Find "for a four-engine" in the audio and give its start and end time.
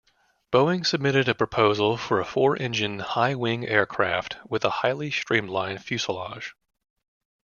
1.95-2.97